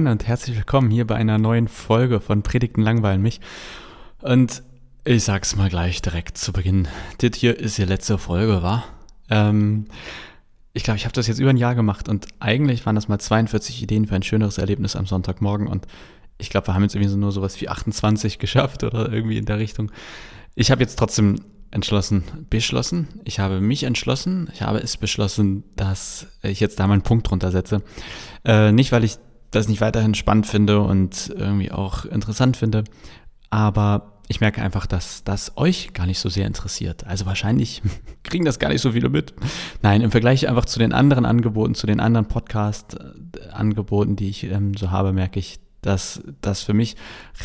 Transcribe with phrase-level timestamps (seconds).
[0.00, 3.38] Moin und herzlich willkommen hier bei einer neuen Folge von Predigten langweilen mich.
[4.22, 4.62] Und
[5.04, 6.88] ich sag's mal gleich direkt zu Beginn.
[7.18, 8.84] Das hier ist die letzte Folge, war?
[9.28, 9.88] Ähm,
[10.72, 13.18] ich glaube, ich habe das jetzt über ein Jahr gemacht und eigentlich waren das mal
[13.18, 15.86] 42 Ideen für ein schöneres Erlebnis am Sonntagmorgen und
[16.38, 19.44] ich glaube, wir haben jetzt irgendwie so nur sowas wie 28 geschafft oder irgendwie in
[19.44, 19.92] der Richtung.
[20.54, 21.42] Ich habe jetzt trotzdem
[21.72, 23.06] entschlossen, beschlossen.
[23.24, 24.48] Ich habe mich entschlossen.
[24.54, 27.82] Ich habe es beschlossen, dass ich jetzt da mal einen Punkt drunter setze.
[28.46, 29.18] Äh, nicht, weil ich
[29.50, 32.84] das nicht weiterhin spannend finde und irgendwie auch interessant finde,
[33.50, 37.04] aber ich merke einfach, dass das euch gar nicht so sehr interessiert.
[37.04, 37.82] Also wahrscheinlich
[38.22, 39.34] kriegen das gar nicht so viele mit.
[39.82, 44.74] Nein, im Vergleich einfach zu den anderen Angeboten, zu den anderen Podcast-Angeboten, die ich ähm,
[44.74, 46.94] so habe, merke ich, dass das für mich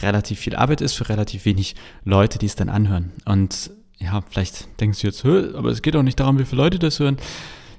[0.04, 3.14] relativ viel Arbeit ist für relativ wenig Leute, die es dann anhören.
[3.26, 6.78] Und ja, vielleicht denkst du jetzt, aber es geht auch nicht darum, wie viele Leute
[6.78, 7.18] das hören.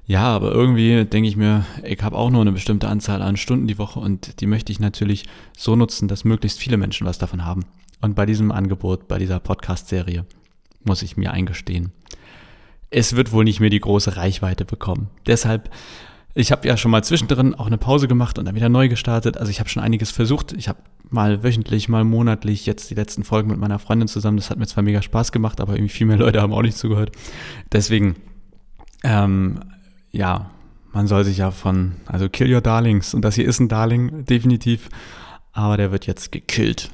[0.06, 3.66] Ja, aber irgendwie denke ich mir, ich habe auch nur eine bestimmte Anzahl an Stunden
[3.66, 5.24] die Woche und die möchte ich natürlich
[5.56, 7.64] so nutzen, dass möglichst viele Menschen was davon haben.
[8.00, 10.24] Und bei diesem Angebot, bei dieser Podcast-Serie,
[10.84, 11.90] muss ich mir eingestehen,
[12.90, 15.08] es wird wohl nicht mehr die große Reichweite bekommen.
[15.26, 15.70] Deshalb,
[16.34, 19.36] ich habe ja schon mal zwischendrin auch eine Pause gemacht und dann wieder neu gestartet.
[19.36, 20.52] Also ich habe schon einiges versucht.
[20.52, 20.78] Ich habe
[21.10, 24.36] mal wöchentlich, mal monatlich jetzt die letzten Folgen mit meiner Freundin zusammen.
[24.36, 26.78] Das hat mir zwar mega Spaß gemacht, aber irgendwie viel mehr Leute haben auch nicht
[26.78, 27.10] zugehört.
[27.72, 28.14] Deswegen
[29.02, 29.60] ähm,
[30.16, 30.50] ja,
[30.92, 33.12] man soll sich ja von, also kill your darlings.
[33.12, 34.88] Und das hier ist ein Darling, definitiv.
[35.52, 36.90] Aber der wird jetzt gekillt.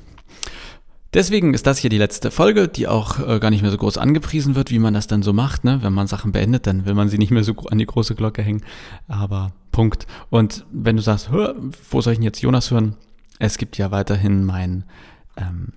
[1.15, 3.99] Deswegen ist das hier die letzte Folge, die auch äh, gar nicht mehr so groß
[3.99, 5.63] angepriesen wird, wie man das dann so macht.
[5.63, 5.81] Ne?
[5.83, 8.43] Wenn man Sachen beendet, dann will man sie nicht mehr so an die große Glocke
[8.43, 8.63] hängen.
[9.09, 10.07] Aber Punkt.
[10.31, 12.97] Und wenn du sagst, wo soll ich denn jetzt Jonas hören?
[13.39, 14.85] Es gibt ja weiterhin mein
[15.37, 15.73] ähm,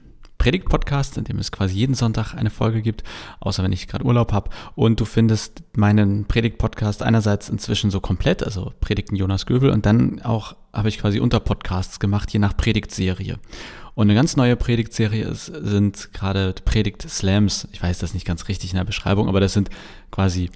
[0.45, 3.01] Predigt-Podcast, in dem es quasi jeden Sonntag eine Folge gibt,
[3.39, 4.51] außer wenn ich gerade Urlaub habe.
[4.75, 10.21] Und du findest meinen Predigt-Podcast einerseits inzwischen so komplett, also Predigten Jonas Göbel, und dann
[10.21, 13.39] auch habe ich quasi Unterpodcasts gemacht, je nach Predigtserie.
[13.95, 17.67] Und eine ganz neue Predigtserie sind gerade Predigt-Slams.
[17.71, 19.71] Ich weiß das nicht ganz richtig in der Beschreibung, aber das sind
[20.11, 20.51] quasi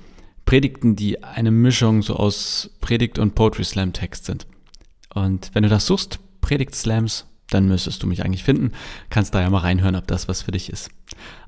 [0.45, 4.45] Predigten, die eine Mischung so aus Predigt und Poetry Slam Text sind.
[5.15, 8.71] Und wenn du das suchst, Predigt Slams, dann müsstest du mich eigentlich finden.
[9.09, 10.89] Kannst da ja mal reinhören, ob das was für dich ist.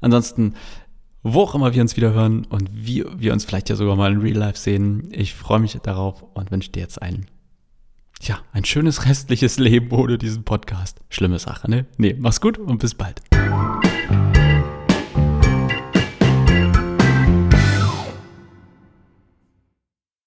[0.01, 0.55] Ansonsten,
[1.23, 4.11] wo auch immer wir uns wieder hören und wie wir uns vielleicht ja sogar mal
[4.11, 7.27] in Real Life sehen, ich freue mich darauf und wünsche dir jetzt ein,
[8.21, 10.99] ja, ein schönes restliches Leben ohne diesen Podcast.
[11.09, 11.85] Schlimme Sache, ne?
[11.97, 13.21] Nee, mach's gut und bis bald.